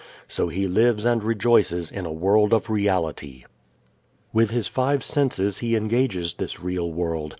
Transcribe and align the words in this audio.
So 0.27 0.47
he 0.47 0.65
lives 0.65 1.05
and 1.05 1.23
rejoices 1.23 1.91
in 1.91 2.07
a 2.07 2.11
world 2.11 2.53
of 2.53 2.71
reality. 2.71 3.45
With 4.33 4.49
his 4.49 4.67
five 4.67 5.03
senses 5.03 5.59
he 5.59 5.75
engages 5.75 6.33
this 6.33 6.59
real 6.59 6.91
world. 6.91 7.29